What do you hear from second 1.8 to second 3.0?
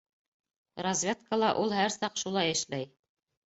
саҡ шулай эшләй.